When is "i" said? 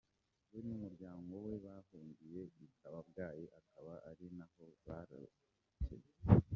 2.65-2.67